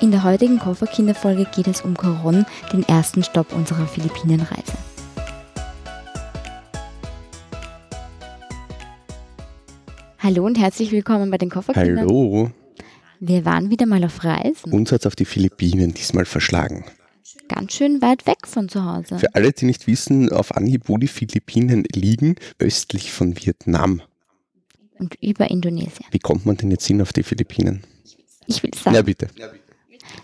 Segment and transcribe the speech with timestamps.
[0.00, 4.72] In der heutigen Kofferkinderfolge geht es um Coron, den ersten Stopp unserer Philippinenreise.
[10.18, 11.98] Hallo und herzlich willkommen bei den Kofferkindern.
[11.98, 12.50] Hallo.
[13.20, 14.72] Wir waren wieder mal auf Reisen.
[14.72, 16.86] Uns hat es auf die Philippinen diesmal verschlagen.
[17.48, 19.18] Ganz schön weit weg von zu Hause.
[19.18, 24.00] Für alle, die nicht wissen, auf Anhieb, wo die Philippinen liegen, östlich von Vietnam.
[24.98, 26.06] Und über Indonesien.
[26.10, 27.82] Wie kommt man denn jetzt hin auf die Philippinen?
[28.46, 29.28] Ich will sagen, Ja, bitte.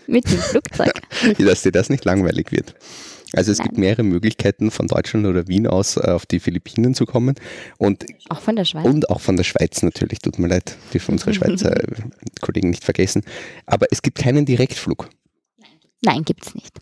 [0.07, 0.93] Mit dem Flugzeug.
[1.37, 2.75] Dass dir das nicht langweilig wird.
[3.33, 3.81] Also es gibt Nein.
[3.81, 7.35] mehrere Möglichkeiten, von Deutschland oder Wien aus äh, auf die Philippinen zu kommen.
[7.77, 8.85] Und, Auch von der Schweiz.
[8.85, 10.19] und auch von der Schweiz natürlich.
[10.19, 11.87] Tut mir leid, dürfen unsere Schweizer äh,
[12.41, 13.23] Kollegen nicht vergessen.
[13.65, 15.09] Aber es gibt keinen Direktflug.
[16.01, 16.79] Nein, gibt's nicht.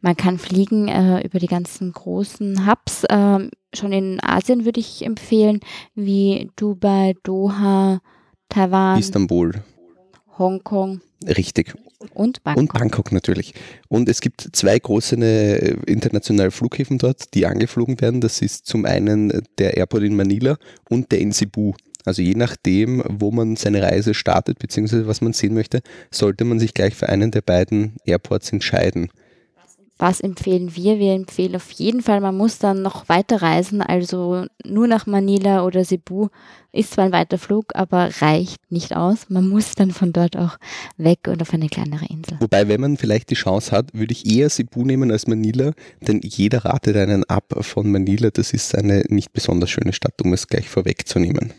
[0.00, 3.04] Man kann fliegen äh, über die ganzen großen Hubs.
[3.10, 5.60] ähm, schon in Asien würde ich empfehlen,
[5.94, 8.00] wie Dubai, Doha,
[8.48, 9.52] Taiwan, Istanbul,
[10.38, 11.74] Hongkong richtig.
[12.14, 12.60] Und Bangkok.
[12.60, 13.54] Und Bangkok natürlich.
[13.88, 18.20] Und es gibt zwei große äh, internationale Flughäfen dort, die angeflogen werden.
[18.20, 20.56] Das ist zum einen der Airport in Manila
[20.88, 21.74] und der in Cebu.
[22.04, 26.58] Also je nachdem, wo man seine Reise startet, beziehungsweise was man sehen möchte, sollte man
[26.58, 29.10] sich gleich für einen der beiden Airports entscheiden.
[29.98, 30.98] Was empfehlen wir?
[30.98, 35.64] Wir empfehlen auf jeden Fall, man muss dann noch weiter reisen, also nur nach Manila
[35.64, 36.28] oder Cebu
[36.70, 39.28] ist zwar ein weiter Flug, aber reicht nicht aus.
[39.28, 40.58] Man muss dann von dort auch
[40.96, 42.36] weg und auf eine kleinere Insel.
[42.40, 46.20] Wobei, wenn man vielleicht die Chance hat, würde ich eher Cebu nehmen als Manila, denn
[46.22, 48.30] jeder ratet einen ab von Manila.
[48.30, 51.52] Das ist eine nicht besonders schöne Stadt, um es gleich vorwegzunehmen.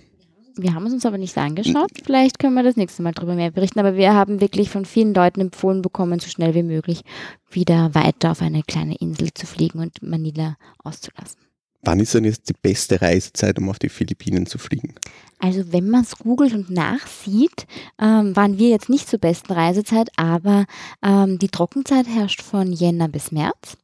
[0.61, 1.91] Wir haben es uns aber nicht angeschaut.
[2.03, 3.79] Vielleicht können wir das nächste Mal darüber mehr berichten.
[3.79, 7.01] Aber wir haben wirklich von vielen Leuten empfohlen bekommen, so schnell wie möglich
[7.49, 11.39] wieder weiter auf eine kleine Insel zu fliegen und Manila auszulassen.
[11.81, 14.95] Wann ist denn jetzt die beste Reisezeit, um auf die Philippinen zu fliegen?
[15.39, 20.09] Also wenn man es googelt und nachsieht, ähm, waren wir jetzt nicht zur besten Reisezeit,
[20.17, 20.65] aber
[21.01, 23.77] ähm, die Trockenzeit herrscht von Jänner bis März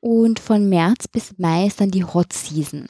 [0.00, 2.88] und von März bis Mai ist dann die Hot Season.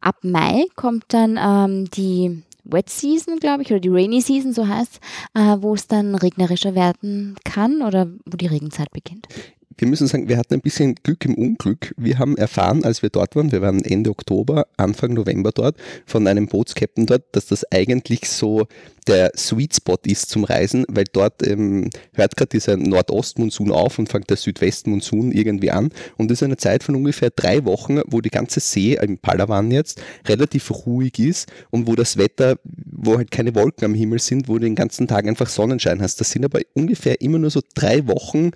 [0.00, 4.66] Ab Mai kommt dann ähm, die Wet Season, glaube ich, oder die Rainy Season, so
[4.66, 5.00] heißt
[5.34, 9.28] äh, wo es dann regnerischer werden kann oder wo die Regenzeit beginnt.
[9.76, 11.94] wir müssen sagen, wir hatten ein bisschen Glück im Unglück.
[11.96, 15.76] Wir haben erfahren, als wir dort waren, wir waren Ende Oktober, Anfang November dort,
[16.06, 18.66] von einem Bootskapitän dort, dass das eigentlich so
[19.06, 24.08] der Sweet Spot ist zum Reisen, weil dort ähm, hört gerade dieser Nordostmonsun auf und
[24.08, 25.90] fängt der Südwestmonsun irgendwie an.
[26.16, 29.70] Und das ist eine Zeit von ungefähr drei Wochen, wo die ganze See, im Palawan
[29.70, 34.48] jetzt, relativ ruhig ist und wo das Wetter, wo halt keine Wolken am Himmel sind,
[34.48, 36.20] wo du den ganzen Tag einfach Sonnenschein hast.
[36.20, 38.52] Das sind aber ungefähr immer nur so drei Wochen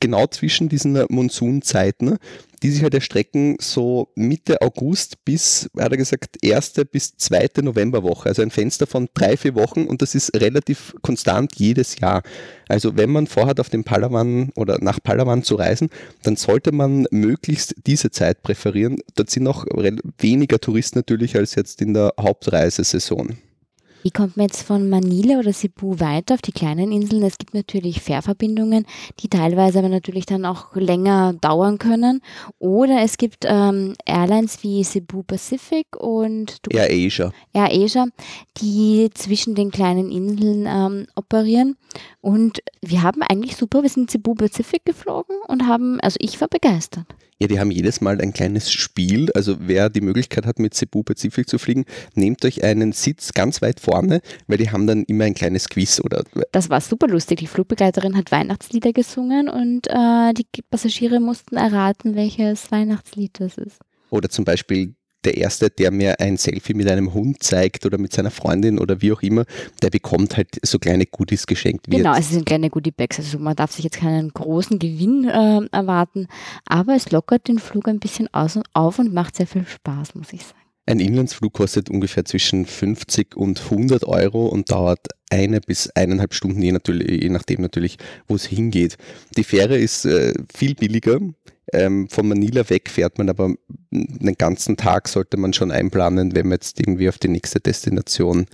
[0.00, 2.18] genau zwischen diesen Monsunzeiten,
[2.62, 8.28] die sich halt erstrecken so Mitte August bis, hat er gesagt, erste bis zweite Novemberwoche.
[8.28, 12.22] Also ein Fenster von drei, vier Wochen und das ist relativ konstant jedes Jahr.
[12.68, 15.90] Also wenn man vorhat, auf den Palawan oder nach Palawan zu reisen,
[16.22, 18.98] dann sollte man möglichst diese Zeit präferieren.
[19.14, 23.36] Dort sind noch rel- weniger Touristen natürlich als jetzt in der Hauptreisesaison.
[24.02, 27.22] Wie kommt man jetzt von Manila oder Cebu weiter auf die kleinen Inseln?
[27.22, 28.84] Es gibt natürlich Fährverbindungen,
[29.20, 32.20] die teilweise aber natürlich dann auch länger dauern können.
[32.58, 36.58] Oder es gibt ähm, Airlines wie Cebu Pacific und
[37.52, 38.06] Air Asia.
[38.60, 41.76] Die zwischen den kleinen Inseln ähm, operieren.
[42.20, 46.48] Und wir haben eigentlich super, wir sind Cebu Pacific geflogen und haben, also ich war
[46.48, 47.06] begeistert.
[47.42, 49.28] Ja, die haben jedes Mal ein kleines Spiel.
[49.32, 53.60] Also wer die Möglichkeit hat, mit Cebu Pazifik zu fliegen, nehmt euch einen Sitz ganz
[53.60, 57.38] weit vorne, weil die haben dann immer ein kleines Quiz oder Das war super lustig.
[57.38, 63.78] Die Flugbegleiterin hat Weihnachtslieder gesungen und äh, die Passagiere mussten erraten, welches Weihnachtslied das ist.
[64.10, 64.94] Oder zum Beispiel
[65.24, 69.00] der Erste, der mir ein Selfie mit einem Hund zeigt oder mit seiner Freundin oder
[69.02, 69.44] wie auch immer,
[69.80, 71.86] der bekommt halt so kleine Goodies geschenkt.
[71.88, 73.18] Wie Genau, es sind kleine Goodie Bags.
[73.18, 76.26] Also man darf sich jetzt keinen großen Gewinn äh, erwarten,
[76.66, 80.14] aber es lockert den Flug ein bisschen aus und auf und macht sehr viel Spaß,
[80.14, 80.61] muss ich sagen.
[80.84, 86.60] Ein Inlandsflug kostet ungefähr zwischen 50 und 100 Euro und dauert eine bis eineinhalb Stunden,
[86.60, 88.96] je, natürlich, je nachdem natürlich, wo es hingeht.
[89.36, 91.20] Die Fähre ist äh, viel billiger.
[91.72, 93.54] Ähm, von Manila weg fährt man aber
[93.92, 98.46] einen ganzen Tag, sollte man schon einplanen, wenn man jetzt irgendwie auf die nächste Destination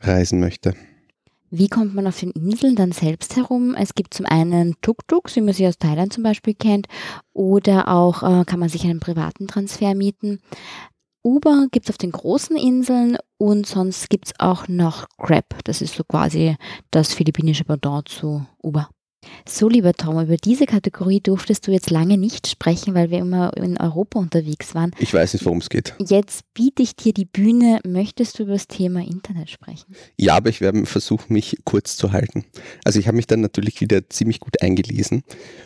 [0.00, 0.74] reisen möchte.
[1.50, 3.76] Wie kommt man auf den Inseln dann selbst herum?
[3.78, 6.88] Es gibt zum einen Tuk-Tuks, wie man sie aus Thailand zum Beispiel kennt,
[7.32, 10.40] oder auch äh, kann man sich einen privaten Transfer mieten.
[11.26, 15.56] Uber gibt es auf den großen Inseln und sonst gibt es auch noch Grab.
[15.64, 16.54] Das ist so quasi
[16.92, 18.88] das philippinische Pendant zu Uber.
[19.48, 23.56] So, lieber Tom, über diese Kategorie durftest du jetzt lange nicht sprechen, weil wir immer
[23.56, 24.92] in Europa unterwegs waren.
[24.98, 25.94] Ich weiß nicht, worum es geht.
[25.98, 27.80] Jetzt biete ich dir die Bühne.
[27.84, 29.94] Möchtest du über das Thema Internet sprechen?
[30.16, 32.44] Ja, aber ich werde versuchen, mich kurz zu halten.
[32.84, 35.22] Also ich habe mich dann natürlich wieder ziemlich gut eingelesen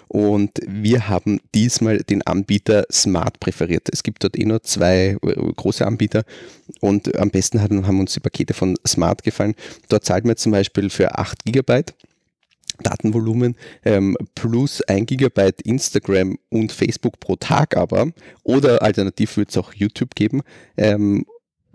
[0.09, 3.89] und wir haben diesmal den Anbieter Smart präferiert.
[3.93, 6.25] Es gibt dort eh nur zwei äh, große Anbieter
[6.81, 9.55] und am besten haben uns die Pakete von Smart gefallen.
[9.89, 11.95] Dort zahlt man zum Beispiel für 8 Gigabyte
[12.83, 18.13] Datenvolumen ähm, plus 1 Gigabyte Instagram und Facebook pro Tag aber,
[18.43, 20.43] oder alternativ wird es auch YouTube geben,
[20.77, 21.25] ähm,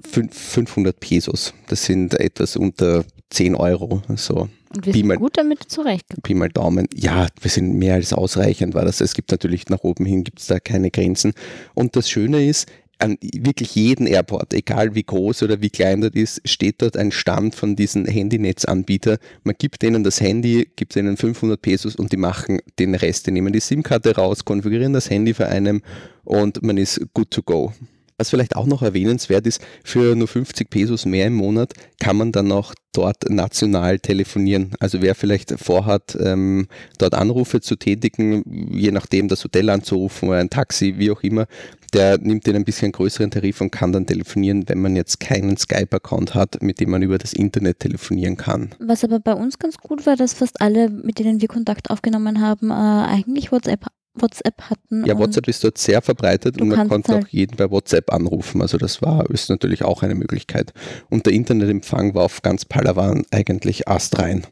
[0.03, 1.53] 500 Pesos.
[1.67, 4.01] Das sind etwas unter 10 Euro.
[4.15, 4.49] So.
[4.75, 6.05] Und wir sind mal, gut damit zurecht.
[6.23, 6.87] Pi mal Daumen.
[6.93, 9.01] Ja, wir sind mehr als ausreichend, war das.
[9.01, 11.33] Es gibt natürlich nach oben hin gibt es da keine Grenzen.
[11.73, 12.67] Und das Schöne ist,
[12.99, 17.11] an wirklich jeden Airport, egal wie groß oder wie klein das ist, steht dort ein
[17.11, 19.17] Stand von diesen Handynetzanbietern.
[19.43, 23.27] Man gibt denen das Handy, gibt denen 500 Pesos und die machen den Rest.
[23.27, 25.81] Die nehmen die SIM-Karte raus, konfigurieren das Handy für einen
[26.23, 27.73] und man ist good to go.
[28.17, 32.31] Was vielleicht auch noch erwähnenswert ist, für nur 50 Pesos mehr im Monat kann man
[32.31, 34.71] dann auch dort national telefonieren.
[34.79, 36.67] Also wer vielleicht vorhat, ähm,
[36.97, 41.45] dort Anrufe zu tätigen, je nachdem das Hotel anzurufen oder ein Taxi, wie auch immer,
[41.93, 45.57] der nimmt den ein bisschen größeren Tarif und kann dann telefonieren, wenn man jetzt keinen
[45.57, 48.73] Skype-Account hat, mit dem man über das Internet telefonieren kann.
[48.79, 52.39] Was aber bei uns ganz gut war, dass fast alle, mit denen wir Kontakt aufgenommen
[52.39, 55.05] haben, äh, eigentlich WhatsApp WhatsApp hatten.
[55.05, 58.61] Ja, WhatsApp ist dort sehr verbreitet und man konnte halt auch jeden bei WhatsApp anrufen.
[58.61, 60.73] Also das war ist natürlich auch eine Möglichkeit.
[61.09, 64.45] Und der Internetempfang war auf ganz Palawan eigentlich astrein.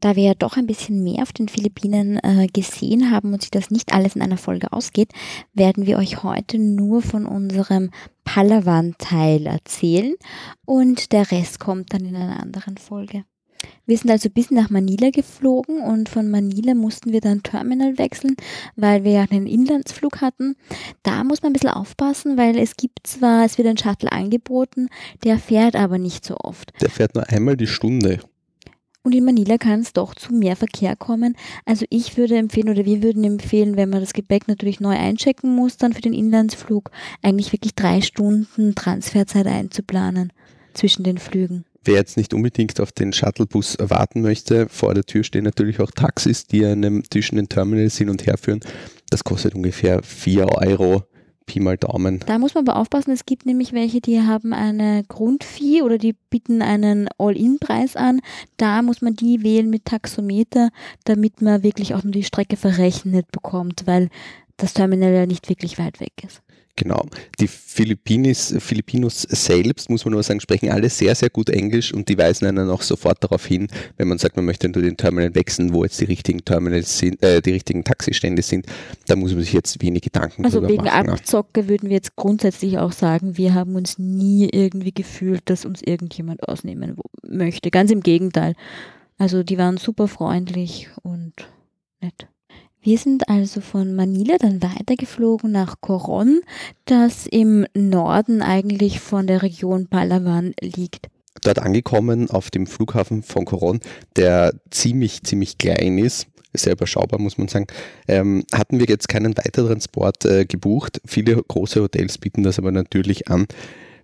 [0.00, 3.50] Da wir ja doch ein bisschen mehr auf den Philippinen äh, gesehen haben und sich
[3.50, 5.12] das nicht alles in einer Folge ausgeht,
[5.54, 7.90] werden wir euch heute nur von unserem
[8.24, 10.14] Palawan-Teil erzählen
[10.66, 13.24] und der Rest kommt dann in einer anderen Folge.
[13.86, 18.36] Wir sind also bis nach Manila geflogen und von Manila mussten wir dann Terminal wechseln,
[18.76, 20.56] weil wir ja einen Inlandsflug hatten.
[21.02, 24.88] Da muss man ein bisschen aufpassen, weil es gibt zwar, es wird ein Shuttle angeboten,
[25.22, 26.72] der fährt aber nicht so oft.
[26.80, 28.20] Der fährt nur einmal die Stunde.
[29.06, 31.36] Und in Manila kann es doch zu mehr Verkehr kommen.
[31.66, 35.54] Also ich würde empfehlen oder wir würden empfehlen, wenn man das Gepäck natürlich neu einchecken
[35.54, 36.90] muss, dann für den Inlandsflug
[37.20, 40.32] eigentlich wirklich drei Stunden Transferzeit einzuplanen
[40.72, 41.66] zwischen den Flügen.
[41.86, 45.90] Wer jetzt nicht unbedingt auf den Shuttlebus warten möchte, vor der Tür stehen natürlich auch
[45.90, 48.60] Taxis, die einem zwischen den Terminals hin und her führen.
[49.10, 51.02] Das kostet ungefähr 4 Euro.
[51.46, 52.20] Pi mal Daumen.
[52.26, 56.14] Da muss man aber aufpassen, es gibt nämlich welche, die haben eine Grundfee oder die
[56.30, 58.22] bieten einen All-In-Preis an.
[58.56, 60.70] Da muss man die wählen mit Taxometer,
[61.04, 64.08] damit man wirklich auch nur die Strecke verrechnet bekommt, weil
[64.56, 66.40] das Terminal ja nicht wirklich weit weg ist.
[66.76, 67.06] Genau.
[67.38, 72.08] Die Philippinis, Filipinos selbst, muss man nur sagen, sprechen alle sehr, sehr gut Englisch und
[72.08, 75.34] die weisen einen auch sofort darauf hin, wenn man sagt, man möchte nur den Terminal
[75.36, 78.66] wechseln, wo jetzt die richtigen Terminals sind, äh, die richtigen Taxistände sind.
[79.06, 80.88] Da muss man sich jetzt wenig Gedanken also drüber machen.
[80.88, 85.42] Also wegen Abzocke würden wir jetzt grundsätzlich auch sagen, wir haben uns nie irgendwie gefühlt,
[85.50, 87.70] dass uns irgendjemand ausnehmen möchte.
[87.70, 88.54] Ganz im Gegenteil.
[89.16, 91.34] Also die waren super freundlich und
[92.00, 92.26] nett.
[92.84, 96.42] Wir sind also von Manila dann weitergeflogen nach Coron,
[96.84, 101.06] das im Norden eigentlich von der Region Palawan liegt.
[101.44, 103.80] Dort angekommen auf dem Flughafen von Coron,
[104.16, 107.68] der ziemlich, ziemlich klein ist, sehr überschaubar, muss man sagen,
[108.06, 111.00] ähm, hatten wir jetzt keinen Weitertransport äh, gebucht.
[111.06, 113.46] Viele große Hotels bieten das aber natürlich an.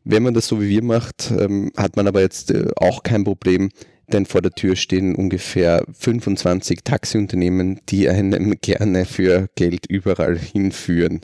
[0.05, 3.25] Wenn man das so wie wir macht, ähm, hat man aber jetzt äh, auch kein
[3.25, 3.69] Problem,
[4.13, 11.21] denn vor der Tür stehen ungefähr 25 Taxiunternehmen, die einem gerne für Geld überall hinführen.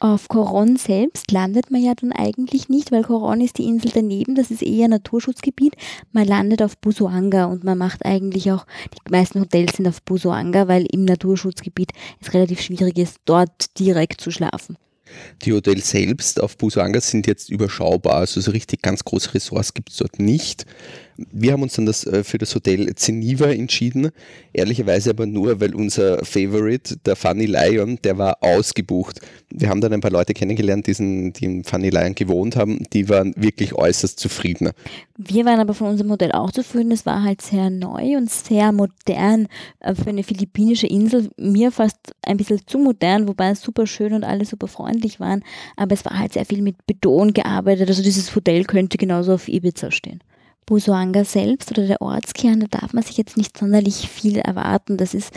[0.00, 4.36] Auf Coron selbst landet man ja dann eigentlich nicht, weil Coron ist die Insel daneben,
[4.36, 5.74] das ist eher Naturschutzgebiet.
[6.12, 10.68] Man landet auf Busuanga und man macht eigentlich auch, die meisten Hotels sind auf Busuanga,
[10.68, 14.76] weil im Naturschutzgebiet es relativ schwierig ist, dort direkt zu schlafen.
[15.42, 19.90] Die Hotels selbst auf Busuanga sind jetzt überschaubar, also so richtig ganz große Ressorts gibt
[19.90, 20.64] es dort nicht.
[21.32, 24.10] Wir haben uns dann das, äh, für das Hotel Zeniva entschieden,
[24.52, 29.20] ehrlicherweise aber nur, weil unser Favorite, der Funny Lion, der war ausgebucht.
[29.50, 33.34] Wir haben dann ein paar Leute kennengelernt, die im Funny Lion gewohnt haben, die waren
[33.36, 34.70] wirklich äußerst zufrieden.
[35.16, 38.70] Wir waren aber von unserem Modell auch zufrieden, es war halt sehr neu und sehr
[38.70, 39.48] modern
[39.80, 44.12] äh, für eine philippinische Insel, mir fast ein bisschen zu modern, wobei es super schön
[44.12, 45.42] und alle super freundlich waren,
[45.76, 49.48] aber es war halt sehr viel mit Beton gearbeitet, also dieses Hotel könnte genauso auf
[49.48, 50.22] Ibiza stehen.
[50.68, 54.98] Busoanga selbst oder der Ortskern, da darf man sich jetzt nicht sonderlich viel erwarten.
[54.98, 55.32] Das ist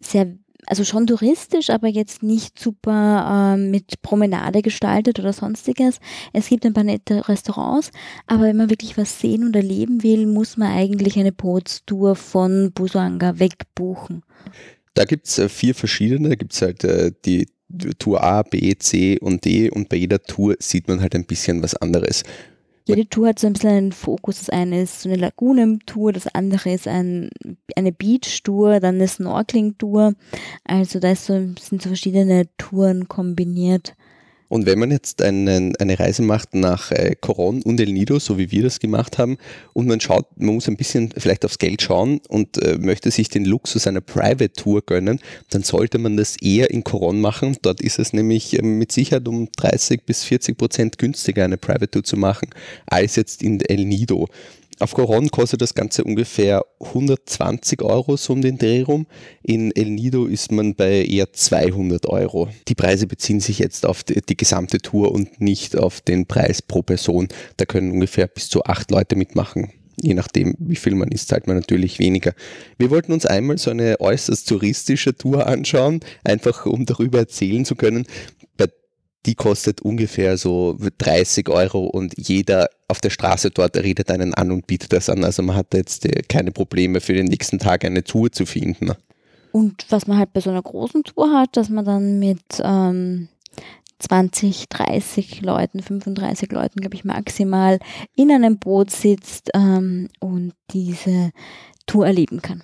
[0.00, 5.98] sehr also schon touristisch, aber jetzt nicht super äh, mit Promenade gestaltet oder sonstiges.
[6.32, 7.90] Es gibt ein paar nette Restaurants,
[8.26, 12.72] aber wenn man wirklich was sehen und erleben will, muss man eigentlich eine Bootstour von
[12.72, 14.24] Busuanga wegbuchen.
[14.94, 17.46] Da gibt es äh, vier verschiedene, da gibt es halt äh, die
[17.98, 21.62] Tour A, B, C und D und bei jeder Tour sieht man halt ein bisschen
[21.62, 22.24] was anderes.
[22.88, 24.38] Jede Tour hat so ein bisschen einen Fokus.
[24.38, 27.30] Das eine ist so eine Lagunentour, das andere ist ein,
[27.74, 30.14] eine Beach-Tour, dann eine Snorkeling-Tour.
[30.64, 33.96] Also da so, sind so verschiedene Touren kombiniert.
[34.48, 38.38] Und wenn man jetzt einen, eine Reise macht nach äh, Coron und El Nido, so
[38.38, 39.38] wie wir das gemacht haben,
[39.72, 43.28] und man schaut, man muss ein bisschen vielleicht aufs Geld schauen und äh, möchte sich
[43.28, 47.56] den Luxus einer Private Tour gönnen, dann sollte man das eher in Coron machen.
[47.62, 51.90] Dort ist es nämlich äh, mit Sicherheit um 30 bis 40 Prozent günstiger, eine Private
[51.90, 52.50] Tour zu machen,
[52.86, 54.28] als jetzt in El Nido.
[54.78, 59.06] Auf Coron kostet das Ganze ungefähr 120 Euro so um den Dreh rum.
[59.42, 62.50] In El Nido ist man bei eher 200 Euro.
[62.68, 66.60] Die Preise beziehen sich jetzt auf die, die, gesamte Tour und nicht auf den Preis
[66.60, 67.28] pro Person.
[67.56, 69.72] Da können ungefähr bis zu acht Leute mitmachen.
[69.98, 72.34] Je nachdem, wie viel man ist, zahlt man natürlich weniger.
[72.76, 77.76] Wir wollten uns einmal so eine äußerst touristische Tour anschauen, einfach um darüber erzählen zu
[77.76, 78.04] können
[79.26, 84.52] die kostet ungefähr so 30 Euro und jeder auf der Straße dort redet einen an
[84.52, 85.24] und bietet das an.
[85.24, 88.92] Also man hat jetzt äh, keine Probleme für den nächsten Tag eine Tour zu finden.
[89.52, 93.28] Und was man halt bei so einer großen Tour hat, dass man dann mit ähm,
[93.98, 97.78] 20, 30 Leuten, 35 Leuten, glaube ich, maximal
[98.14, 101.30] in einem Boot sitzt ähm, und diese
[101.86, 102.62] Tour erleben kann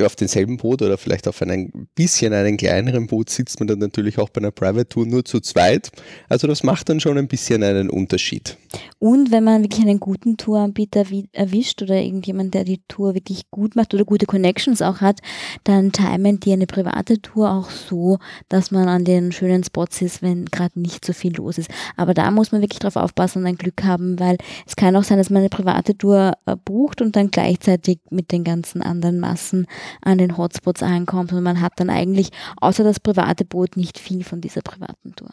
[0.00, 4.18] auf demselben Boot oder vielleicht auf einem bisschen einem kleineren Boot sitzt man dann natürlich
[4.18, 5.90] auch bei einer Private Tour nur zu zweit.
[6.28, 8.56] Also das macht dann schon ein bisschen einen Unterschied.
[8.98, 13.76] Und wenn man wirklich einen guten Touranbieter erwischt oder irgendjemand, der die Tour wirklich gut
[13.76, 15.20] macht oder gute Connections auch hat,
[15.62, 18.18] dann timen die eine private Tour auch so,
[18.48, 21.70] dass man an den schönen Spots ist, wenn gerade nicht so viel los ist.
[21.96, 25.04] Aber da muss man wirklich drauf aufpassen und ein Glück haben, weil es kann auch
[25.04, 29.20] sein, dass man eine private Tour äh, bucht und dann gleichzeitig mit den ganzen anderen
[29.20, 33.98] Massen an den Hotspots ankommt und man hat dann eigentlich außer das private Boot nicht
[33.98, 35.30] viel von dieser privaten Tour.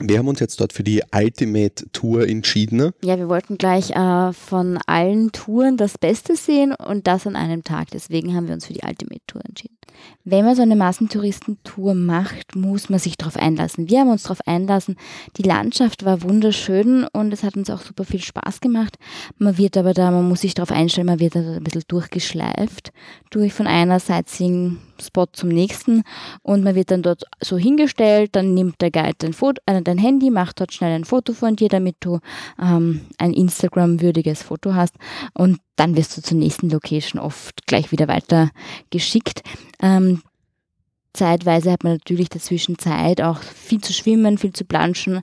[0.00, 2.92] Wir haben uns jetzt dort für die Ultimate Tour entschieden.
[3.02, 7.64] Ja, wir wollten gleich äh, von allen Touren das Beste sehen und das an einem
[7.64, 7.88] Tag.
[7.92, 9.76] Deswegen haben wir uns für die Ultimate Tour entschieden.
[10.24, 13.88] Wenn man so eine Massentouristentour macht, muss man sich darauf einlassen.
[13.88, 14.96] Wir haben uns darauf einlassen.
[15.38, 18.98] Die Landschaft war wunderschön und es hat uns auch super viel Spaß gemacht.
[19.38, 22.92] Man wird aber da, man muss sich darauf einstellen, man wird da ein bisschen durchgeschleift
[23.30, 26.02] durch von einer Sightseeing Spot zum nächsten.
[26.42, 29.98] Und man wird dann dort so hingestellt, dann nimmt der Guide dein, Foto, äh, dein
[29.98, 32.20] Handy, macht dort schnell ein Foto von dir, damit du
[32.60, 34.94] ähm, ein Instagram-würdiges Foto hast.
[35.34, 38.50] Und dann wirst du zur nächsten Location oft gleich wieder weiter
[38.90, 39.42] geschickt.
[39.82, 40.22] Ähm,
[41.12, 45.22] zeitweise hat man natürlich dazwischen Zeit, auch viel zu schwimmen, viel zu planschen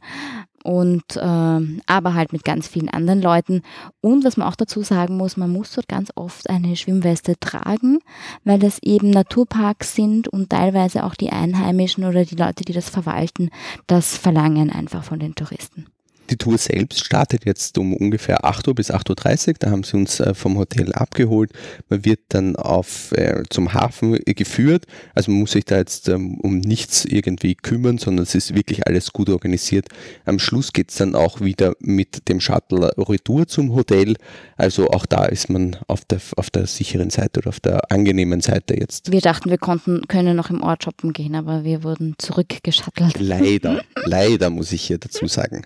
[0.64, 3.62] und äh, aber halt mit ganz vielen anderen Leuten.
[4.02, 8.00] Und was man auch dazu sagen muss, man muss dort ganz oft eine Schwimmweste tragen,
[8.44, 12.90] weil das eben Naturparks sind und teilweise auch die Einheimischen oder die Leute, die das
[12.90, 13.50] verwalten,
[13.88, 15.86] das verlangen einfach von den Touristen.
[16.30, 19.54] Die Tour selbst startet jetzt um ungefähr 8 Uhr bis 8.30 Uhr.
[19.60, 21.52] Da haben sie uns äh, vom Hotel abgeholt.
[21.90, 24.86] Man wird dann auf, äh, zum Hafen geführt.
[25.14, 28.88] Also man muss sich da jetzt ähm, um nichts irgendwie kümmern, sondern es ist wirklich
[28.88, 29.88] alles gut organisiert.
[30.26, 34.16] Am Schluss geht es dann auch wieder mit dem Shuttle Retour zum Hotel.
[34.56, 38.40] Also auch da ist man auf der, auf der sicheren Seite oder auf der angenehmen
[38.40, 39.12] Seite jetzt.
[39.12, 43.20] Wir dachten, wir konnten, können noch im Ort shoppen gehen, aber wir wurden zurückgeschattelt.
[43.20, 45.64] Leider, leider muss ich hier dazu sagen.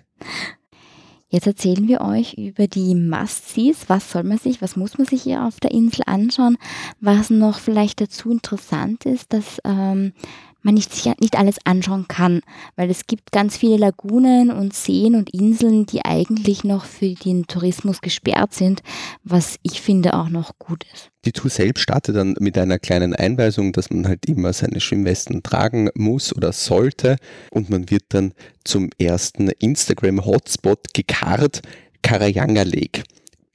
[1.30, 3.88] Jetzt erzählen wir euch über die Must-Sees.
[3.88, 6.56] Was soll man sich, was muss man sich hier auf der Insel anschauen?
[7.00, 10.14] Was noch vielleicht dazu interessant ist, dass ähm,
[10.62, 12.40] man nicht, sicher, nicht alles anschauen kann,
[12.76, 17.46] weil es gibt ganz viele Lagunen und Seen und Inseln, die eigentlich noch für den
[17.46, 18.82] Tourismus gesperrt sind,
[19.24, 21.10] was ich finde auch noch gut ist.
[21.24, 25.42] Die Tour selbst startet dann mit einer kleinen Einweisung, dass man halt immer seine Schwimmwesten
[25.42, 27.16] tragen muss oder sollte
[27.50, 28.32] und man wird dann
[28.64, 31.62] zum ersten Instagram-Hotspot gekarrt,
[32.02, 33.02] Karayanga Lake.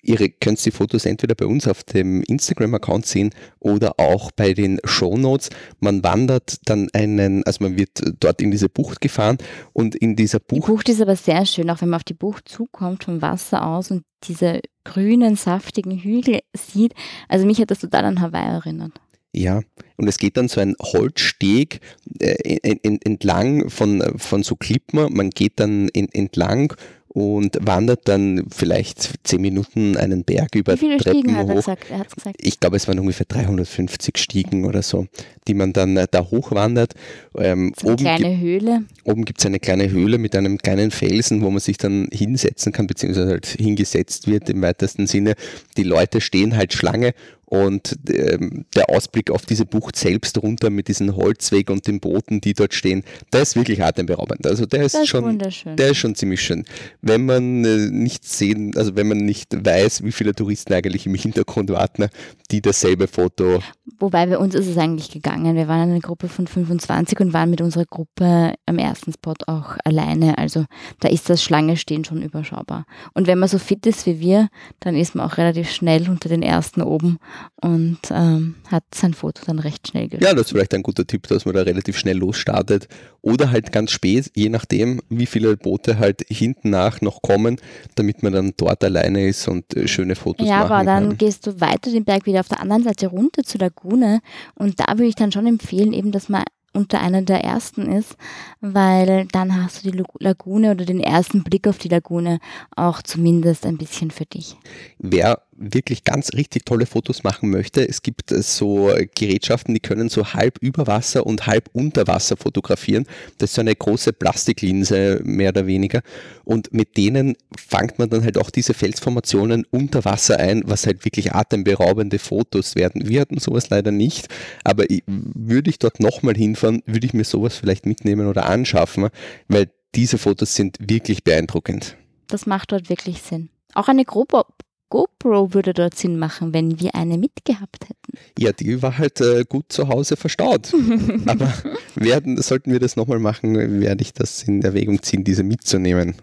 [0.06, 3.30] Ihr könnt die Fotos entweder bei uns auf dem Instagram-Account sehen
[3.60, 5.50] oder auch bei den Show Notes.
[5.80, 9.38] Man wandert dann einen, also man wird dort in diese Bucht gefahren
[9.72, 10.68] und in dieser Bucht.
[10.68, 13.66] Die Bucht ist aber sehr schön, auch wenn man auf die Bucht zukommt vom Wasser
[13.66, 16.94] aus und diese grünen, saftigen Hügel sieht.
[17.30, 19.00] Also mich hat das total an Hawaii erinnert.
[19.36, 19.62] Ja,
[19.98, 21.80] und es geht dann so ein Holzsteg
[22.20, 22.60] äh,
[23.04, 25.12] entlang von, von so Klippen.
[25.14, 26.74] Man geht dann entlang
[27.08, 31.54] und wandert dann vielleicht zehn Minuten einen Berg über Wie viele Treppen Stiegen hat er
[31.54, 31.58] hoch.
[31.58, 31.86] gesagt?
[31.92, 32.38] Er hat's gesagt.
[32.42, 35.06] Ich glaube, es waren ungefähr 350 Stiegen oder so,
[35.48, 36.94] die man dann äh, da hochwandert.
[37.38, 38.84] Ähm, So eine oben kleine Höhle.
[39.04, 42.72] oben gibt es eine kleine Höhle mit einem kleinen Felsen, wo man sich dann hinsetzen
[42.72, 45.36] kann, beziehungsweise halt hingesetzt wird im weitesten Sinne.
[45.78, 47.14] Die Leute stehen halt Schlange
[47.54, 52.42] und ähm, der Ausblick auf diese Bucht selbst runter mit diesem Holzweg und den Booten,
[52.42, 54.48] die dort stehen, der ist wirklich atemberaubend.
[54.48, 56.66] Also der ist ist schon der ist schon ziemlich schön.
[57.04, 61.14] Wenn man äh, nicht sehen, also wenn man nicht weiß, wie viele Touristen eigentlich im
[61.14, 62.08] Hintergrund warten,
[62.54, 63.60] die dasselbe Foto.
[64.00, 65.56] Wobei bei uns ist es eigentlich gegangen.
[65.56, 69.76] Wir waren eine Gruppe von 25 und waren mit unserer Gruppe am ersten Spot auch
[69.84, 70.38] alleine.
[70.38, 70.66] Also
[71.00, 72.86] da ist das Schlange stehen schon überschaubar.
[73.14, 76.30] Und wenn man so fit ist wie wir, dann ist man auch relativ schnell unter
[76.30, 77.18] den ersten oben
[77.62, 80.26] und ähm, hat sein Foto dann recht schnell geschossen.
[80.28, 82.88] Ja, das ist vielleicht ein guter Tipp, dass man da relativ schnell losstartet.
[83.22, 87.58] Oder halt ganz spät, je nachdem, wie viele Boote halt hinten nach noch kommen,
[87.96, 91.18] damit man dann dort alleine ist und äh, schöne Fotos Ja, machen aber dann kann.
[91.18, 94.20] gehst du weiter den Berg wieder auf der anderen Seite runter zur Lagune
[94.56, 98.18] und da würde ich dann schon empfehlen, eben, dass man unter einer der ersten ist,
[98.60, 102.40] weil dann hast du die Lagune oder den ersten Blick auf die Lagune
[102.76, 104.58] auch zumindest ein bisschen für dich.
[104.98, 110.10] Wer wirklich ganz richtig tolle Fotos machen möchte, es gibt äh, so Gerätschaften, die können
[110.10, 113.06] so halb über Wasser und halb unter Wasser fotografieren.
[113.38, 116.02] Das ist so eine große Plastiklinse, mehr oder weniger.
[116.44, 121.06] Und mit denen fangt man dann halt auch diese Felsformationen unter Wasser ein, was halt
[121.06, 123.08] wirklich atemberaubende Fotos werden.
[123.08, 124.28] Wir hatten sowas leider nicht,
[124.64, 129.10] aber würde ich dort nochmal hinfahren, würde ich mir sowas vielleicht mitnehmen oder anschaffen,
[129.48, 131.98] weil diese Fotos sind wirklich beeindruckend.
[132.28, 133.50] Das macht dort wirklich Sinn.
[133.76, 134.46] Auch eine GoPro,
[134.94, 138.16] GoPro würde dort Sinn machen, wenn wir eine mitgehabt hätten.
[138.38, 140.72] Ja, die war halt äh, gut zu Hause verstaut.
[141.26, 141.52] Aber
[141.96, 146.14] werden, sollten wir das nochmal machen, werde ich das in Erwägung ziehen, diese mitzunehmen.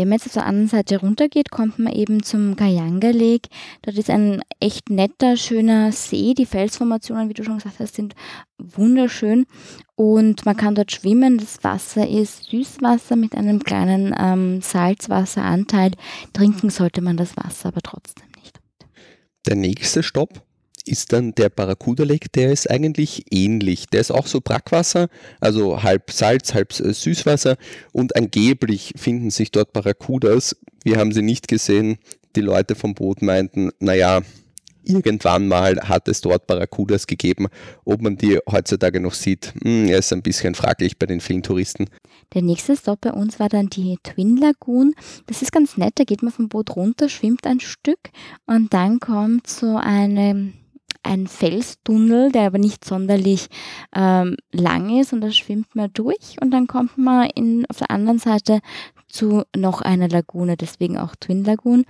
[0.00, 3.50] Wenn man jetzt auf der anderen Seite runtergeht, kommt man eben zum Kayanga Lake.
[3.82, 6.32] Dort ist ein echt netter, schöner See.
[6.32, 8.14] Die Felsformationen, wie du schon gesagt hast, sind
[8.56, 9.44] wunderschön.
[9.96, 11.36] Und man kann dort schwimmen.
[11.36, 15.90] Das Wasser ist Süßwasser mit einem kleinen ähm, Salzwasseranteil.
[16.32, 18.58] Trinken sollte man das Wasser aber trotzdem nicht.
[19.46, 20.42] Der nächste Stopp
[20.86, 23.86] ist dann der Barracuda Lake, der ist eigentlich ähnlich.
[23.86, 25.08] Der ist auch so Brackwasser,
[25.40, 27.56] also halb Salz, halb äh, Süßwasser
[27.92, 30.56] und angeblich finden sich dort Barracudas.
[30.84, 31.98] Wir haben sie nicht gesehen.
[32.36, 34.22] Die Leute vom Boot meinten, naja,
[34.84, 37.48] irgendwann mal hat es dort Barracudas gegeben.
[37.84, 41.86] Ob man die heutzutage noch sieht, hm, ist ein bisschen fraglich bei den vielen Touristen.
[42.34, 44.94] Der nächste Stop bei uns war dann die Twin Lagoon.
[45.26, 47.98] Das ist ganz nett, da geht man vom Boot runter, schwimmt ein Stück
[48.46, 50.52] und dann kommt so eine,
[51.02, 53.48] ein Felstunnel, der aber nicht sonderlich
[53.94, 57.90] ähm, lang ist und da schwimmt man durch und dann kommt man in, auf der
[57.90, 58.60] anderen Seite
[59.08, 61.84] zu noch einer Lagune, deswegen auch Twin Lagoon.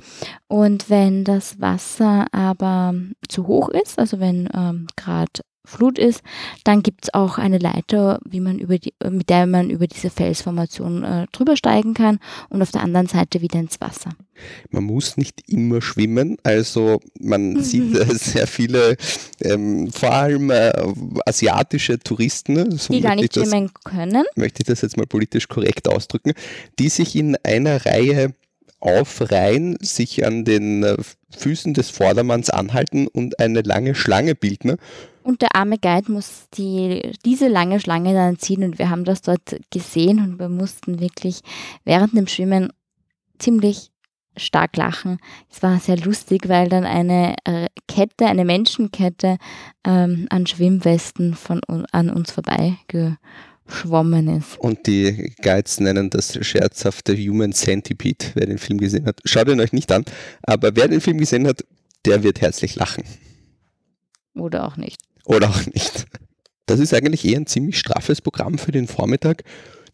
[0.48, 2.94] Und wenn das Wasser aber
[3.28, 6.22] zu hoch ist, also wenn ähm, gerade Flut ist,
[6.64, 10.10] dann gibt es auch eine Leiter, wie man über die, mit der man über diese
[10.10, 12.18] Felsformation äh, drüber steigen kann
[12.48, 14.10] und auf der anderen Seite wieder ins Wasser.
[14.70, 18.96] Man muss nicht immer schwimmen, also man sieht äh, sehr viele,
[19.42, 20.72] ähm, vor allem äh,
[21.26, 24.24] asiatische Touristen, so Die gar nicht das schwimmen können.
[24.36, 26.32] möchte ich das jetzt mal politisch korrekt ausdrücken,
[26.78, 28.34] die sich in einer Reihe
[28.80, 30.96] aufreihen, sich an den äh,
[31.36, 34.76] Füßen des Vordermanns anhalten und eine lange Schlange bilden.
[35.30, 39.22] Und der arme Guide muss die, diese lange Schlange dann ziehen und wir haben das
[39.22, 41.42] dort gesehen und wir mussten wirklich
[41.84, 42.72] während dem Schwimmen
[43.38, 43.92] ziemlich
[44.36, 45.20] stark lachen.
[45.48, 49.38] Es war sehr lustig, weil dann eine äh, Kette, eine Menschenkette
[49.84, 51.60] ähm, an Schwimmwesten von,
[51.92, 54.58] an uns vorbeigeschwommen ist.
[54.58, 59.20] Und die Guides nennen das scherzhafte Human Centipede, wer den Film gesehen hat.
[59.24, 60.04] Schaut ihn euch nicht an,
[60.42, 61.64] aber wer den Film gesehen hat,
[62.04, 63.04] der wird herzlich lachen.
[64.34, 64.98] Oder auch nicht.
[65.24, 66.06] Oder auch nicht.
[66.66, 69.44] Das ist eigentlich eher ein ziemlich straffes Programm für den Vormittag.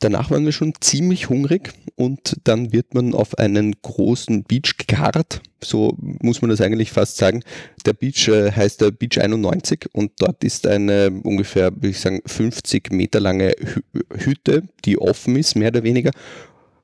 [0.00, 5.40] Danach waren wir schon ziemlich hungrig und dann wird man auf einen großen Beach gekarrt.
[5.62, 7.42] So muss man das eigentlich fast sagen.
[7.86, 12.20] Der Beach äh, heißt der Beach 91 und dort ist eine ungefähr, würde ich sagen,
[12.26, 13.80] 50 Meter lange Hü
[14.14, 16.10] Hütte, die offen ist, mehr oder weniger.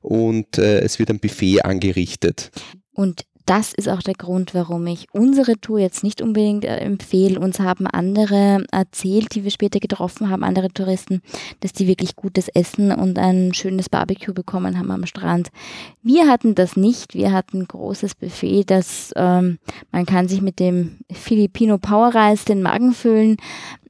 [0.01, 2.51] Und äh, es wird ein Buffet angerichtet.
[2.93, 7.39] Und das ist auch der Grund, warum ich unsere Tour jetzt nicht unbedingt äh, empfehle.
[7.39, 11.21] Uns haben andere erzählt, die wir später getroffen haben, andere Touristen,
[11.59, 15.49] dass die wirklich gutes Essen und ein schönes Barbecue bekommen haben am Strand.
[16.01, 17.15] Wir hatten das nicht.
[17.15, 19.59] Wir hatten ein großes Buffet, das ähm,
[19.91, 23.37] man kann sich mit dem Filipino Power Reis den Magen füllen.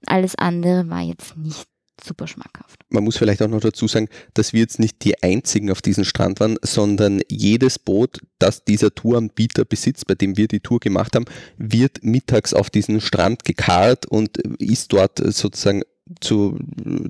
[0.06, 2.80] Alles andere war jetzt nicht super schmackhaft.
[2.90, 6.04] Man muss vielleicht auch noch dazu sagen, dass wir jetzt nicht die einzigen auf diesem
[6.04, 11.16] Strand waren, sondern jedes Boot, das dieser Touranbieter besitzt, bei dem wir die Tour gemacht
[11.16, 11.26] haben,
[11.58, 15.84] wird mittags auf diesen Strand gekarrt und ist dort sozusagen
[16.20, 16.58] zu,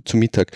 [0.06, 0.52] zu Mittag.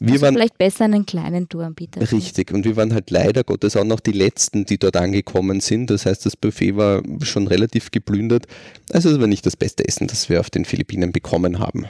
[0.00, 2.00] Wir also waren vielleicht besser einen kleinen Touranbieter.
[2.10, 5.90] Richtig, und wir waren halt leider Gottes auch noch die Letzten, die dort angekommen sind.
[5.90, 8.46] Das heißt, das Buffet war schon relativ geplündert.
[8.92, 11.86] Also es war nicht das beste Essen, das wir auf den Philippinen bekommen haben.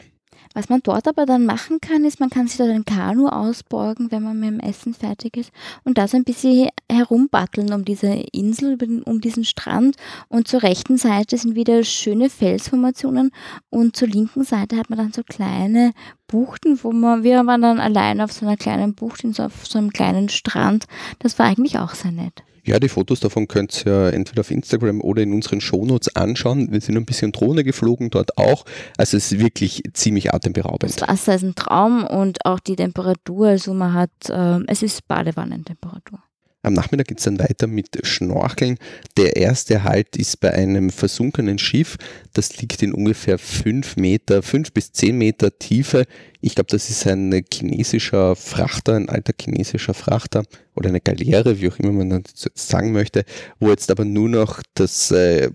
[0.54, 4.10] Was man dort aber dann machen kann, ist, man kann sich dort ein Kanu ausborgen,
[4.10, 5.50] wenn man mit dem Essen fertig ist
[5.84, 9.96] und da so ein bisschen herumbatteln um diese Insel, um diesen Strand
[10.28, 13.30] und zur rechten Seite sind wieder schöne Felsformationen
[13.70, 15.92] und zur linken Seite hat man dann so kleine
[16.26, 19.90] Buchten, wo man, wir waren dann allein auf so einer kleinen Bucht, auf so einem
[19.90, 20.84] kleinen Strand.
[21.18, 22.42] Das war eigentlich auch sehr nett.
[22.64, 26.70] Ja, die Fotos davon könnt ihr entweder auf Instagram oder in unseren Shownotes anschauen.
[26.70, 28.64] Wir sind ein bisschen Drohne geflogen dort auch.
[28.96, 31.00] Also es ist wirklich ziemlich atemberaubend.
[31.00, 33.48] Das Wasser ist ein Traum und auch die Temperatur.
[33.48, 36.20] Also man hat, äh, es ist Badewannentemperatur.
[36.64, 38.78] Am Nachmittag geht es dann weiter mit Schnorcheln.
[39.16, 41.96] Der erste Halt ist bei einem versunkenen Schiff.
[42.34, 46.04] Das liegt in ungefähr fünf Meter, fünf bis zehn Meter Tiefe.
[46.40, 50.44] Ich glaube, das ist ein chinesischer Frachter, ein alter chinesischer Frachter
[50.76, 53.24] oder eine Galeere, wie auch immer man das jetzt sagen möchte,
[53.58, 55.50] wo jetzt aber nur noch das äh,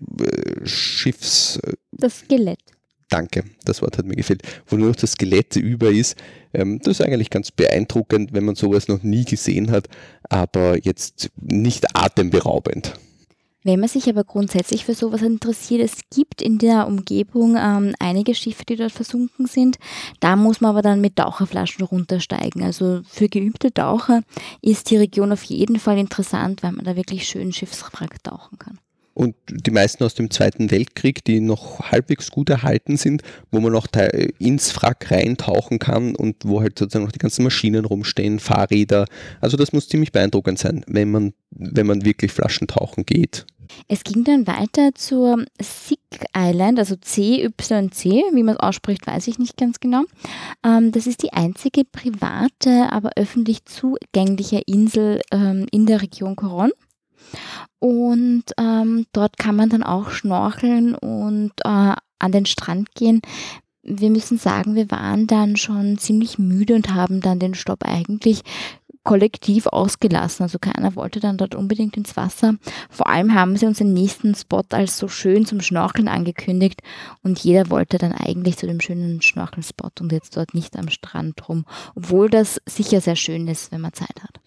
[0.65, 1.57] Schiffs...
[1.93, 2.59] Das Skelett.
[3.09, 6.17] Danke, das Wort hat mir gefehlt, wo nur noch das Skelett über ist.
[6.53, 9.87] Ähm, das ist eigentlich ganz beeindruckend, wenn man sowas noch nie gesehen hat,
[10.29, 12.93] aber jetzt nicht atemberaubend.
[13.63, 18.33] Wenn man sich aber grundsätzlich für sowas interessiert, es gibt in der Umgebung ähm, einige
[18.33, 19.77] Schiffe, die dort versunken sind.
[20.21, 22.63] Da muss man aber dann mit Taucherflaschen runtersteigen.
[22.63, 24.21] Also für geübte Taucher
[24.61, 28.79] ist die Region auf jeden Fall interessant, weil man da wirklich schön Schiffswrack tauchen kann
[29.17, 33.71] und die meisten aus dem Zweiten Weltkrieg, die noch halbwegs gut erhalten sind, wo man
[33.71, 33.87] noch
[34.37, 39.05] ins Wrack reintauchen kann und wo halt sozusagen noch die ganzen Maschinen rumstehen, Fahrräder.
[39.41, 43.47] Also das muss ziemlich beeindruckend sein, wenn man, wenn man wirklich Flaschentauchen geht.
[43.87, 45.99] Es ging dann weiter zur Sick
[46.35, 50.03] Island, also CYC, wie man es ausspricht, weiß ich nicht ganz genau.
[50.63, 56.71] Ähm, das ist die einzige private, aber öffentlich zugängliche Insel ähm, in der Region Coron.
[57.79, 63.21] Und ähm, dort kann man dann auch schnorcheln und äh, an den Strand gehen.
[63.83, 68.43] Wir müssen sagen, wir waren dann schon ziemlich müde und haben dann den Stopp eigentlich
[69.07, 70.43] kollektiv ausgelassen.
[70.43, 72.55] Also keiner wollte dann dort unbedingt ins Wasser.
[72.89, 76.81] Vor allem haben sie uns den nächsten Spot als so schön zum Schnorcheln angekündigt
[77.23, 81.47] und jeder wollte dann eigentlich zu dem schönen Schnorchelspot und jetzt dort nicht am Strand
[81.47, 81.63] rum,
[81.95, 84.41] obwohl das sicher sehr schön ist, wenn man Zeit hat.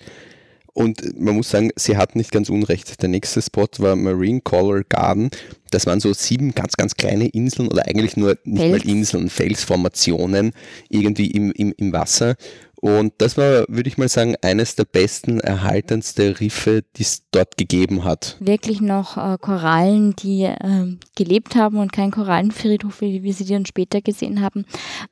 [0.81, 3.03] Und man muss sagen, sie hat nicht ganz unrecht.
[3.03, 5.29] Der nächste Spot war Marine Color Garden.
[5.71, 8.85] Das waren so sieben ganz, ganz kleine Inseln oder eigentlich nur nicht Fels.
[8.85, 10.53] mal Inseln, Felsformationen
[10.89, 12.35] irgendwie im, im, im Wasser.
[12.81, 17.59] Und das war, würde ich mal sagen, eines der besten, erhaltensten Riffe, die es dort
[17.59, 18.37] gegeben hat.
[18.41, 23.67] Wirklich noch äh, Korallen, die äh, gelebt haben und kein Korallenfriedhof, wie wir sie dann
[23.67, 24.65] später gesehen haben,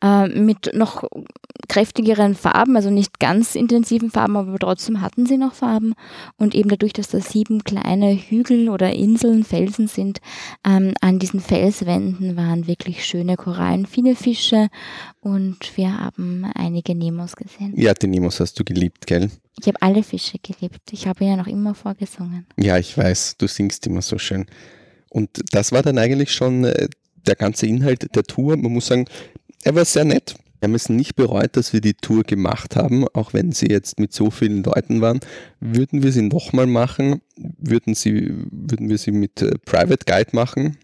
[0.03, 1.05] äh, mit noch
[1.69, 5.95] kräftigeren Farben, also nicht ganz intensiven Farben, aber trotzdem hatten sie noch Farben.
[6.39, 10.21] Und eben dadurch, dass da sieben kleine Hügel oder Inseln, Felsen sind,
[10.65, 14.69] ähm, an diesen Felswänden waren wirklich schöne Korallen, viele Fische
[15.21, 17.58] und wir haben einige Nemos gesehen.
[17.75, 19.31] Ja, die Nemos hast du geliebt, gell?
[19.61, 20.81] Ich habe alle Fische geliebt.
[20.92, 22.47] Ich habe ja noch immer vorgesungen.
[22.57, 24.47] Ja, ich weiß, du singst immer so schön.
[25.11, 26.88] Und das war dann eigentlich schon äh,
[27.27, 28.57] der ganze Inhalt der Tour.
[28.57, 29.07] Man muss sagen,
[29.64, 30.37] er war sehr nett.
[30.61, 34.01] Wir haben es nicht bereut, dass wir die Tour gemacht haben, auch wenn sie jetzt
[34.01, 35.21] mit so vielen Leuten waren.
[35.61, 37.21] Würden wir sie nochmal machen?
[37.37, 40.77] Würden, sie, würden wir sie mit äh, Private Guide machen?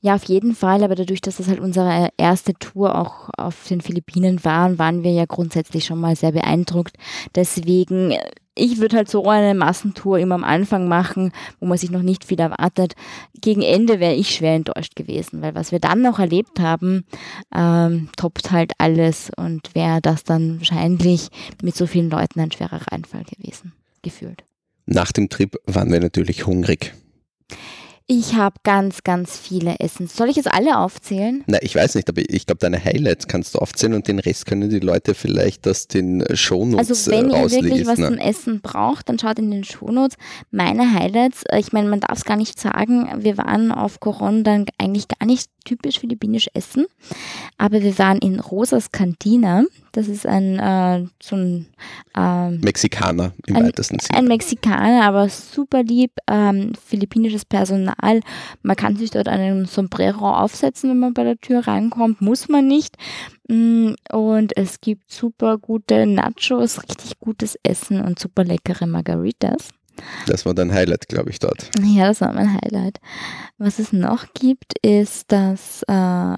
[0.00, 3.80] Ja, auf jeden Fall, aber dadurch, dass das halt unsere erste Tour auch auf den
[3.80, 6.96] Philippinen war, waren wir ja grundsätzlich schon mal sehr beeindruckt.
[7.34, 8.14] Deswegen,
[8.54, 12.24] ich würde halt so eine Massentour immer am Anfang machen, wo man sich noch nicht
[12.24, 12.94] viel erwartet.
[13.40, 17.04] Gegen Ende wäre ich schwer enttäuscht gewesen, weil was wir dann noch erlebt haben,
[17.54, 21.28] ähm, toppt halt alles und wäre das dann wahrscheinlich
[21.62, 24.44] mit so vielen Leuten ein schwerer Reinfall gewesen, gefühlt.
[24.84, 26.92] Nach dem Trip waren wir natürlich hungrig.
[28.14, 30.06] Ich habe ganz, ganz viele Essen.
[30.06, 31.42] Soll ich jetzt alle aufzählen?
[31.46, 34.44] Na, ich weiß nicht, aber ich glaube, deine Highlights kannst du aufzählen und den Rest
[34.44, 38.08] können die Leute vielleicht aus den Shownotes Also wenn äh, ihr wirklich was ne?
[38.08, 40.18] zum Essen braucht, dann schaut in den Shownotes.
[40.50, 44.44] Meine Highlights, äh, ich meine, man darf es gar nicht sagen, wir waren auf Coron
[44.44, 46.84] dann eigentlich gar nicht typisch philippinisch essen,
[47.56, 49.64] aber wir waren in Rosas Cantina.
[49.92, 51.66] Das ist ein, äh, so ein
[52.16, 54.18] ähm, Mexikaner im Ein- weitesten Sinne.
[54.18, 58.20] ein Mexikaner, aber super lieb, ähm, philippinisches Personal.
[58.62, 62.66] Man kann sich dort einen Sombrero aufsetzen, wenn man bei der Tür reinkommt, muss man
[62.66, 62.96] nicht.
[63.48, 69.68] Mm, Und es gibt super gute Nachos, richtig gutes Essen und super leckere Margaritas.
[70.26, 71.68] Das war dein Highlight, glaube ich, dort.
[71.84, 72.98] Ja, das war mein Highlight.
[73.58, 76.34] Was es noch gibt, ist das äh,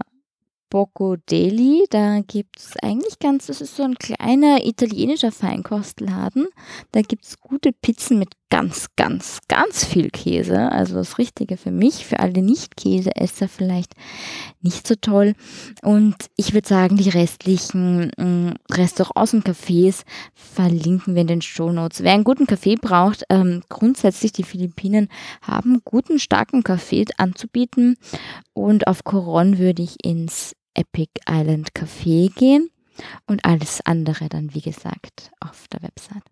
[0.71, 1.85] Bocco Deli.
[1.91, 6.49] Da gibt es eigentlich ganz, das ist so ein kleiner italienischer Feinkostladen.
[6.93, 10.71] Da gibt es gute Pizzen mit ganz, ganz, ganz viel Käse.
[10.71, 13.95] Also das Richtige für mich, für alle Nicht-Käseesser vielleicht
[14.61, 15.35] nicht so toll.
[15.83, 22.05] Und ich würde sagen, die restlichen mh, Restaurants und Cafés verlinken wir in den Shownotes.
[22.05, 25.09] Wer einen guten Kaffee braucht, ähm, grundsätzlich die Philippinen
[25.43, 27.97] haben guten, starken Kaffee anzubieten.
[28.53, 32.71] Und auf Coron würde ich ins Epic Island Café gehen
[33.27, 36.23] und alles andere dann, wie gesagt, auf der Website.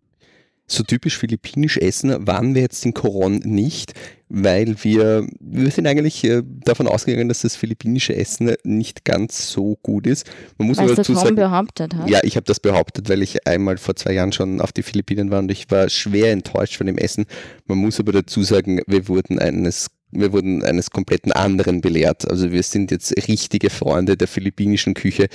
[0.72, 3.92] So typisch philippinisch essen waren wir jetzt in Coron nicht,
[4.30, 9.76] weil wir, wir sind eigentlich äh, davon ausgegangen, dass das philippinische Essen nicht ganz so
[9.82, 10.26] gut ist.
[10.56, 12.08] Man muss Was aber dazu sagen, behauptet hat.
[12.08, 15.30] Ja, ich habe das behauptet, weil ich einmal vor zwei Jahren schon auf die Philippinen
[15.30, 17.26] war und ich war schwer enttäuscht von dem Essen.
[17.66, 22.30] Man muss aber dazu sagen, wir wurden eines wir wurden eines kompletten anderen belehrt.
[22.30, 25.28] Also wir sind jetzt richtige Freunde der philippinischen Küche,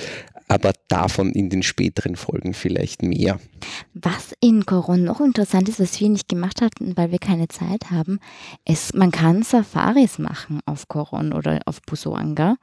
[0.48, 3.40] aber davon in den späteren Folgen vielleicht mehr.
[3.94, 7.92] Was in Coron noch interessant ist, was wir nicht gemacht hatten, weil wir keine Zeit
[7.92, 8.20] haben,
[8.66, 12.56] ist, man kann Safaris machen auf Coron oder auf Busoanga.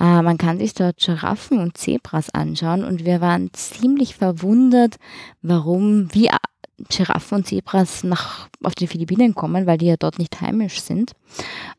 [0.00, 4.96] Äh, man kann sich dort Giraffen und Zebras anschauen und wir waren ziemlich verwundert,
[5.42, 6.30] warum, wie
[6.88, 11.12] Giraffen und Zebras nach, auf die Philippinen kommen, weil die ja dort nicht heimisch sind.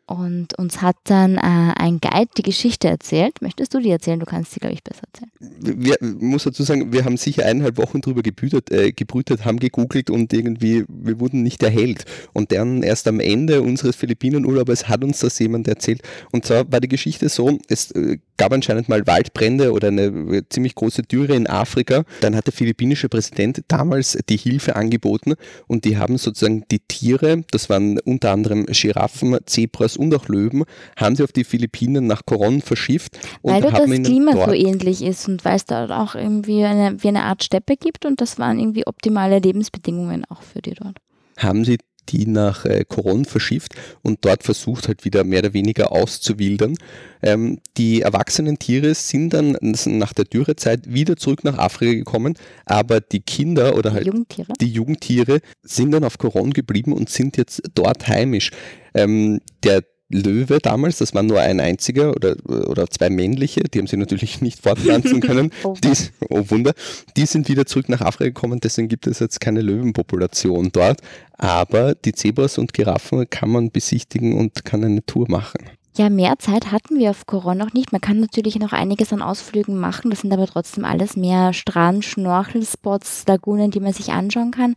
[0.05, 3.41] Und uns hat dann äh, ein Guide die Geschichte erzählt.
[3.41, 4.19] Möchtest du die erzählen?
[4.19, 5.31] Du kannst sie, glaube ich, besser erzählen.
[5.79, 10.09] Wir muss dazu sagen, wir haben sicher eineinhalb Wochen drüber gebrütet, äh, gebrütet, haben gegoogelt
[10.09, 12.03] und irgendwie, wir wurden nicht erhellt.
[12.33, 16.01] Und dann erst am Ende unseres Philippinenurlaubes hat uns das jemand erzählt.
[16.31, 20.41] Und zwar war die Geschichte so, es äh, gab anscheinend mal Waldbrände oder eine äh,
[20.49, 22.03] ziemlich große Dürre in Afrika.
[22.19, 25.36] Dann hat der philippinische Präsident damals die Hilfe angeboten
[25.67, 30.63] und die haben sozusagen die Tiere, das waren unter anderem Giraffen, Zebras und auch Löwen,
[30.97, 33.17] haben sie auf die Philippinen nach Coron verschifft.
[33.41, 37.08] Weil dort das Klima so ähnlich ist und weil es dort auch irgendwie eine, wie
[37.08, 40.97] eine Art Steppe gibt und das waren irgendwie optimale Lebensbedingungen auch für die dort.
[41.38, 41.77] haben sie
[42.09, 46.75] die nach äh, Coron verschifft und dort versucht halt wieder mehr oder weniger auszuwildern.
[47.21, 52.35] Ähm, die erwachsenen Tiere sind dann nach der Dürrezeit wieder zurück nach Afrika gekommen,
[52.65, 54.53] aber die Kinder oder halt Jungtiere.
[54.59, 58.51] die Jungtiere sind dann auf Coron geblieben und sind jetzt dort heimisch.
[58.93, 63.88] Ähm, der Löwe damals, das war nur ein einziger oder, oder zwei männliche, die haben
[63.88, 65.52] sie natürlich nicht fortpflanzen können.
[65.63, 65.76] Oh.
[65.84, 65.91] Die,
[66.30, 66.74] oh Wunder,
[67.17, 71.02] die sind wieder zurück nach Afrika gekommen, deswegen gibt es jetzt keine Löwenpopulation dort.
[71.34, 75.62] Aber die Zebras und Giraffen kann man besichtigen und kann eine Tour machen.
[75.97, 77.91] Ja, mehr Zeit hatten wir auf Coron noch nicht.
[77.91, 80.10] Man kann natürlich noch einiges an Ausflügen machen.
[80.10, 84.75] Das sind aber trotzdem alles mehr Strand, Schnorchelspots, Lagunen, die man sich anschauen kann.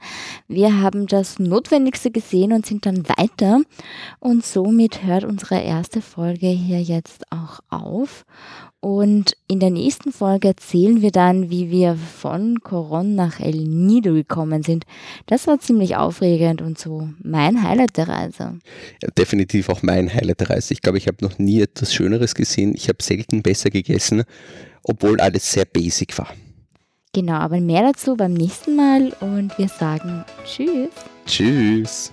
[0.49, 3.61] Wir haben das Notwendigste gesehen und sind dann weiter.
[4.19, 8.25] Und somit hört unsere erste Folge hier jetzt auch auf.
[8.85, 14.13] Und in der nächsten Folge erzählen wir dann, wie wir von Coron nach El Nido
[14.13, 14.85] gekommen sind.
[15.25, 18.59] Das war ziemlich aufregend und so mein Highlight der Reise.
[19.03, 20.75] Ja, definitiv auch mein Highlight der Reise.
[20.75, 22.73] Ich glaube, ich habe noch nie etwas Schöneres gesehen.
[22.75, 24.25] Ich habe selten besser gegessen,
[24.83, 26.29] obwohl alles sehr basic war.
[27.13, 30.89] Genau, aber mehr dazu beim nächsten Mal und wir sagen Tschüss.
[31.27, 32.11] Tschüss.